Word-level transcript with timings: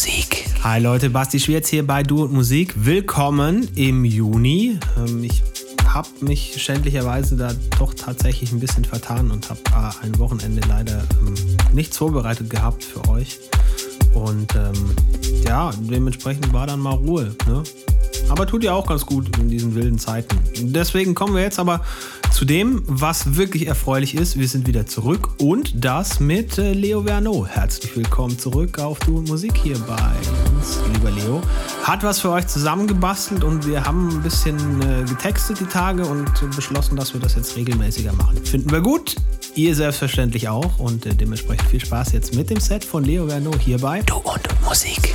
Musik. 0.00 0.46
Hi 0.64 0.80
Leute, 0.80 1.10
Basti 1.10 1.38
Schwierz 1.38 1.68
hier 1.68 1.86
bei 1.86 2.02
Du 2.02 2.22
und 2.22 2.32
Musik. 2.32 2.72
Willkommen 2.74 3.68
im 3.74 4.06
Juni. 4.06 4.78
Ähm, 4.96 5.24
ich 5.24 5.42
habe 5.86 6.08
mich 6.22 6.54
schändlicherweise 6.56 7.36
da 7.36 7.52
doch 7.78 7.92
tatsächlich 7.92 8.50
ein 8.50 8.60
bisschen 8.60 8.86
vertan 8.86 9.30
und 9.30 9.50
habe 9.50 9.60
äh, 9.66 10.06
ein 10.06 10.18
Wochenende 10.18 10.62
leider 10.66 11.04
ähm, 11.20 11.34
nichts 11.74 11.98
vorbereitet 11.98 12.48
gehabt 12.48 12.82
für 12.82 13.06
euch. 13.10 13.40
Und 14.14 14.54
ähm, 14.54 14.96
ja, 15.44 15.70
dementsprechend 15.78 16.50
war 16.54 16.66
dann 16.66 16.80
mal 16.80 16.94
Ruhe. 16.94 17.36
Ne? 17.46 17.62
Aber 18.30 18.46
tut 18.46 18.64
ja 18.64 18.72
auch 18.72 18.86
ganz 18.86 19.04
gut 19.04 19.36
in 19.36 19.50
diesen 19.50 19.74
wilden 19.74 19.98
Zeiten. 19.98 20.38
Deswegen 20.72 21.14
kommen 21.14 21.34
wir 21.34 21.42
jetzt 21.42 21.58
aber 21.58 21.84
zu 22.30 22.44
dem, 22.44 22.82
was 22.86 23.36
wirklich 23.36 23.66
erfreulich 23.66 24.14
ist. 24.14 24.38
Wir 24.38 24.48
sind 24.48 24.66
wieder 24.66 24.86
zurück 24.86 25.30
und 25.38 25.84
das 25.84 26.20
mit 26.20 26.58
äh, 26.58 26.72
Leo 26.72 27.02
Verno. 27.02 27.46
Herzlich 27.46 27.96
willkommen 27.96 28.38
zurück 28.38 28.78
auf 28.78 28.98
Du 29.00 29.20
Musik 29.22 29.56
hier 29.56 29.78
bei 29.80 30.12
uns, 30.54 30.78
lieber 30.92 31.10
Leo. 31.10 31.42
Hat 31.82 32.02
was 32.02 32.20
für 32.20 32.30
euch 32.30 32.46
zusammengebastelt 32.46 33.44
und 33.44 33.66
wir 33.66 33.84
haben 33.84 34.08
ein 34.08 34.22
bisschen 34.22 34.56
äh, 34.82 35.04
getextet 35.08 35.60
die 35.60 35.66
Tage 35.66 36.04
und 36.04 36.30
beschlossen, 36.54 36.96
dass 36.96 37.12
wir 37.12 37.20
das 37.20 37.34
jetzt 37.34 37.56
regelmäßiger 37.56 38.12
machen. 38.12 38.44
Finden 38.44 38.70
wir 38.70 38.80
gut. 38.80 39.16
Ihr 39.54 39.74
selbstverständlich 39.74 40.48
auch 40.48 40.78
und 40.78 41.06
äh, 41.06 41.14
dementsprechend 41.14 41.68
viel 41.68 41.80
Spaß 41.80 42.12
jetzt 42.12 42.34
mit 42.34 42.50
dem 42.50 42.60
Set 42.60 42.84
von 42.84 43.04
Leo 43.04 43.26
Verno 43.26 43.50
hierbei. 43.58 44.02
Du 44.06 44.16
und 44.16 44.48
Musik. 44.64 45.14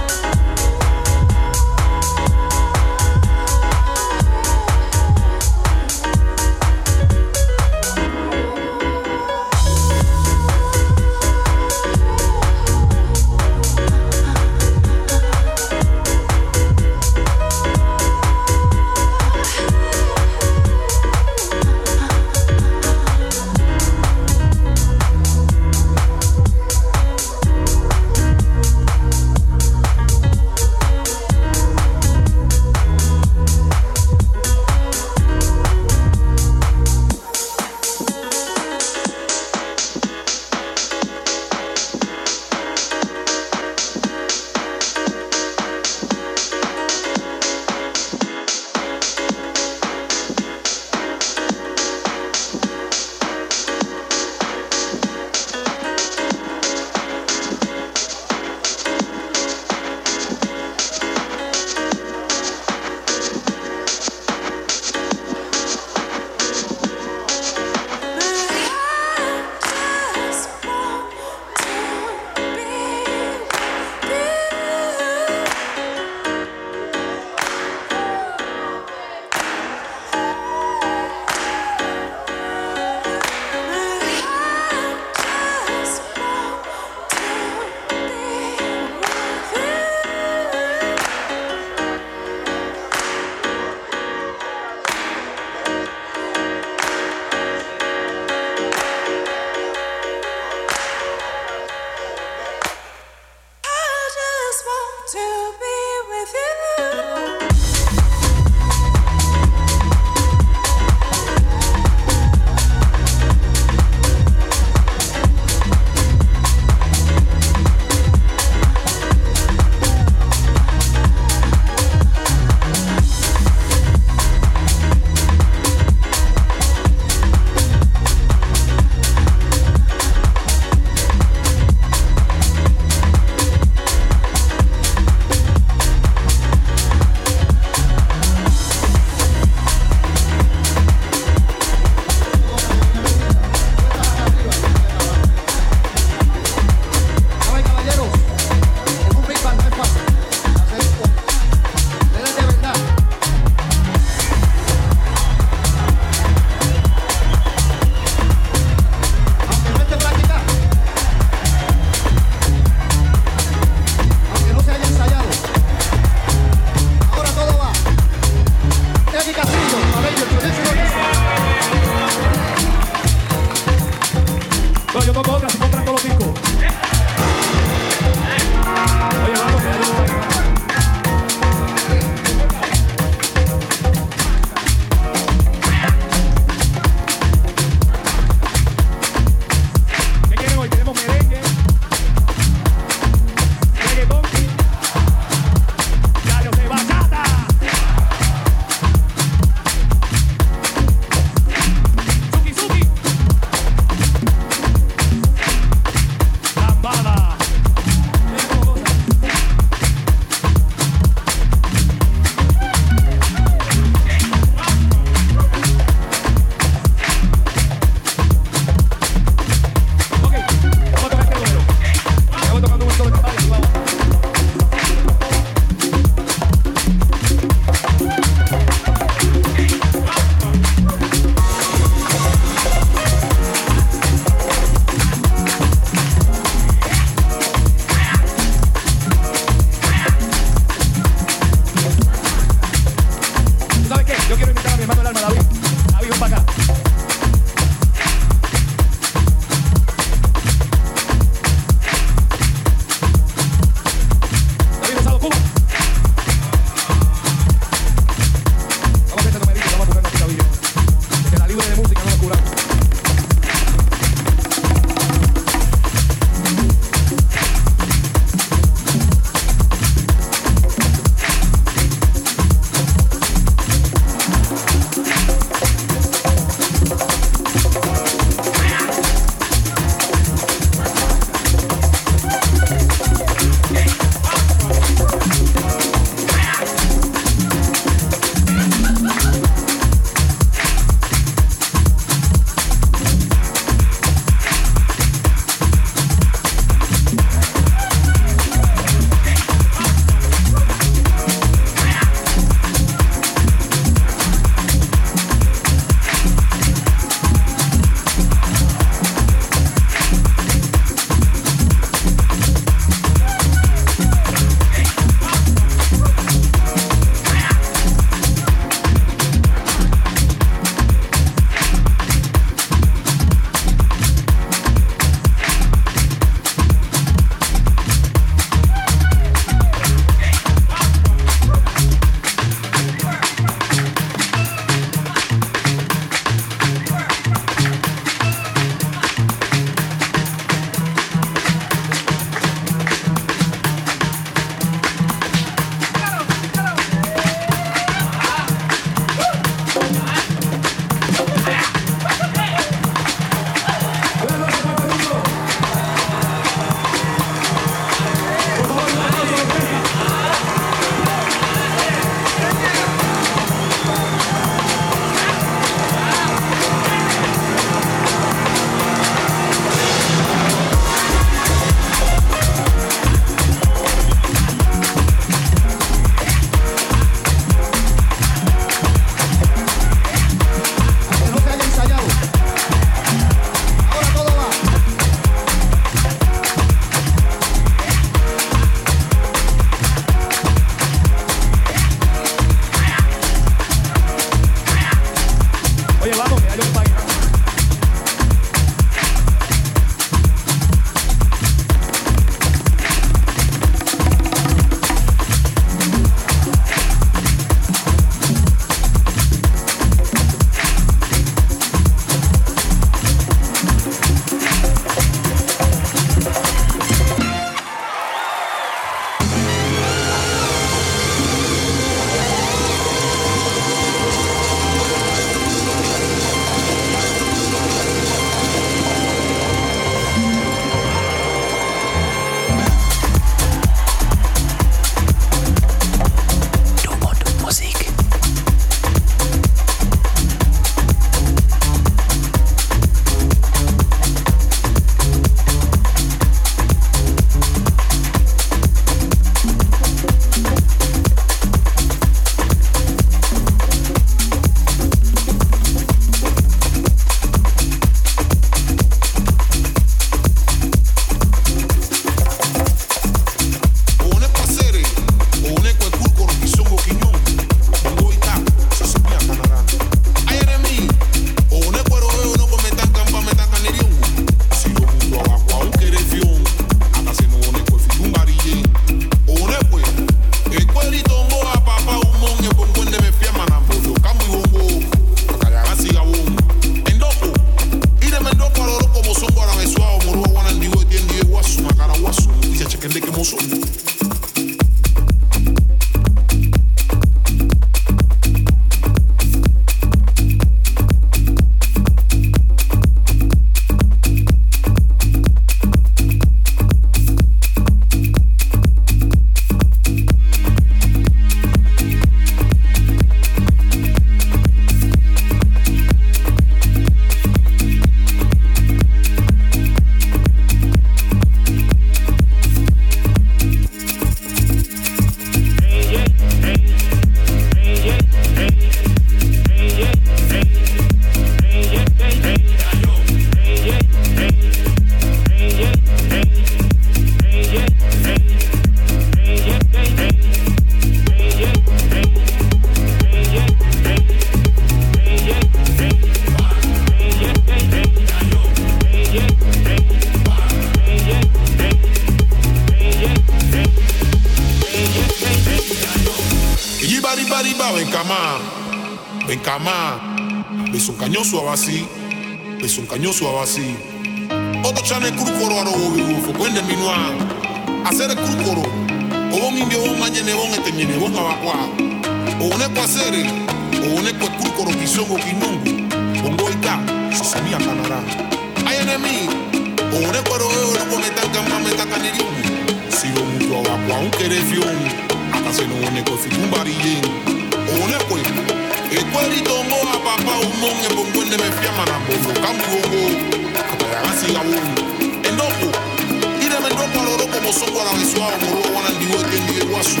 swara 598.16 598.36
moroa 598.38 598.76
wanandiweke 598.76 599.74
wasu 599.74 600.00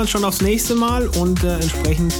uns 0.00 0.10
schon 0.10 0.24
aufs 0.24 0.40
nächste 0.40 0.74
Mal 0.74 1.06
und 1.08 1.44
äh, 1.44 1.54
entsprechend 1.56 2.14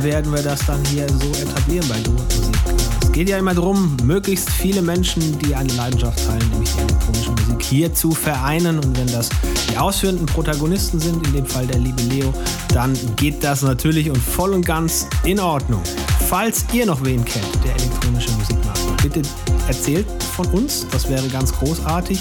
werden 0.00 0.32
wir 0.32 0.42
das 0.42 0.66
dann 0.66 0.84
hier 0.86 1.06
so 1.08 1.30
etablieren 1.40 1.88
bei 1.88 2.00
Du 2.00 2.10
und 2.10 2.36
Musik. 2.36 2.56
Es 3.02 3.12
geht 3.12 3.28
ja 3.28 3.38
immer 3.38 3.54
darum, 3.54 3.96
möglichst 4.02 4.50
viele 4.50 4.82
Menschen, 4.82 5.38
die 5.38 5.54
eine 5.54 5.72
Leidenschaft 5.74 6.18
teilen, 6.26 6.48
nämlich 6.50 6.70
die 6.74 6.80
elektronische 6.80 7.30
Musik, 7.30 7.62
hier 7.62 7.94
zu 7.94 8.10
vereinen. 8.12 8.78
Und 8.78 8.98
wenn 8.98 9.06
das 9.12 9.28
die 9.70 9.78
ausführenden 9.78 10.26
Protagonisten 10.26 10.98
sind, 10.98 11.24
in 11.26 11.32
dem 11.32 11.46
Fall 11.46 11.66
der 11.66 11.78
liebe 11.78 12.02
Leo, 12.02 12.34
dann 12.72 12.96
geht 13.16 13.44
das 13.44 13.62
natürlich 13.62 14.10
und 14.10 14.18
voll 14.18 14.52
und 14.52 14.66
ganz 14.66 15.06
in 15.24 15.38
Ordnung. 15.38 15.82
Falls 16.28 16.64
ihr 16.72 16.86
noch 16.86 17.04
wen 17.04 17.24
kennt, 17.24 17.46
der 17.64 17.74
elektronische 17.76 18.32
Musik 18.32 18.56
macht, 18.64 19.02
bitte 19.02 19.22
erzählt 19.68 20.06
von 20.36 20.46
uns. 20.46 20.86
Das 20.90 21.08
wäre 21.08 21.26
ganz 21.28 21.52
großartig. 21.52 22.20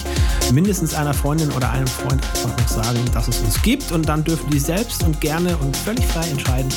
Mindestens 0.51 0.95
einer 0.95 1.13
Freundin 1.13 1.51
oder 1.51 1.69
einem 1.69 1.85
Freund 1.85 2.25
einfach 2.25 2.57
noch 2.57 2.67
sagen, 2.67 2.99
dass 3.13 3.27
es 3.27 3.39
uns 3.39 3.61
gibt 3.61 3.91
und 3.91 4.09
dann 4.09 4.23
dürfen 4.23 4.49
die 4.49 4.59
selbst 4.59 5.03
und 5.03 5.21
gerne 5.21 5.55
und 5.57 5.77
völlig 5.77 6.05
frei 6.07 6.27
entscheiden, 6.27 6.69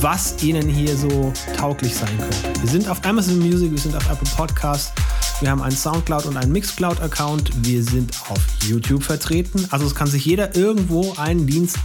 was 0.00 0.42
ihnen 0.42 0.66
hier 0.66 0.96
so 0.96 1.32
tauglich 1.56 1.94
sein 1.94 2.16
könnte. 2.18 2.60
Wir 2.62 2.70
sind 2.70 2.88
auf 2.88 3.04
Amazon 3.04 3.38
Music, 3.38 3.70
wir 3.70 3.78
sind 3.78 3.94
auf 3.94 4.10
Apple 4.10 4.28
Podcast. 4.36 4.92
Wir 5.40 5.50
haben 5.50 5.62
einen 5.62 5.76
Soundcloud 5.76 6.26
und 6.26 6.36
einen 6.36 6.52
Mixcloud-Account. 6.52 7.66
Wir 7.66 7.82
sind 7.82 8.14
auf 8.28 8.38
YouTube 8.66 9.02
vertreten. 9.02 9.66
Also 9.70 9.86
es 9.86 9.94
kann 9.94 10.06
sich 10.06 10.24
jeder 10.24 10.54
irgendwo 10.56 11.14
einen 11.16 11.46
Dienst 11.46 11.78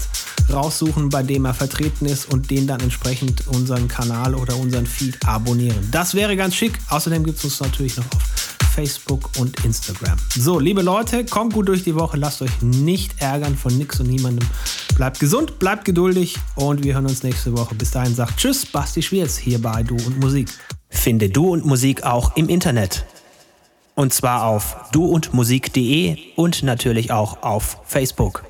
raussuchen, 0.52 1.10
bei 1.10 1.24
dem 1.24 1.46
er 1.46 1.54
vertreten 1.54 2.06
ist 2.06 2.32
und 2.32 2.50
den 2.50 2.68
dann 2.68 2.80
entsprechend 2.80 3.48
unseren 3.48 3.88
Kanal 3.88 4.36
oder 4.36 4.58
unseren 4.58 4.86
Feed 4.86 5.18
abonnieren. 5.26 5.88
Das 5.92 6.14
wäre 6.14 6.36
ganz 6.36 6.56
schick. 6.56 6.80
Außerdem 6.90 7.24
gibt 7.24 7.40
es 7.40 7.46
uns 7.46 7.60
natürlich 7.60 7.98
noch 7.98 8.06
auf 8.06 8.35
Facebook 8.76 9.30
und 9.40 9.64
Instagram. 9.64 10.18
So, 10.36 10.60
liebe 10.60 10.82
Leute, 10.82 11.24
kommt 11.24 11.54
gut 11.54 11.70
durch 11.70 11.86
die 11.86 11.96
Woche. 11.96 12.18
Lasst 12.18 12.42
euch 12.42 12.62
nicht 12.62 13.22
ärgern 13.22 13.56
von 13.56 13.76
nix 13.78 14.02
und 14.02 14.08
niemandem. 14.08 14.46
Bleibt 14.98 15.22
gesund, 15.22 15.60
bleibt 15.60 15.86
geduldig 15.86 16.38
und 16.56 16.84
wir 16.84 16.94
hören 16.94 17.06
uns 17.06 17.24
nächste 17.24 17.58
Woche. 17.58 17.74
Bis 17.74 17.92
dahin 17.92 18.14
sagt 18.14 18.36
Tschüss, 18.36 18.66
Basti 18.66 19.02
Schwierz 19.02 19.38
hier 19.38 19.62
bei 19.62 19.82
Du 19.82 19.96
und 19.96 20.20
Musik. 20.20 20.50
Finde 20.90 21.30
Du 21.30 21.54
und 21.54 21.66
Musik 21.66 22.04
auch 22.04 22.36
im 22.36 22.50
Internet. 22.50 23.06
Und 23.96 24.14
zwar 24.14 24.44
auf 24.44 24.76
duundmusik.de 24.92 26.18
und 26.36 26.64
natürlich 26.64 27.14
auch 27.14 27.44
auf 27.44 27.78
Facebook. 27.86 28.44